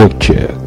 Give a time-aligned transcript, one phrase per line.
[0.00, 0.59] check check.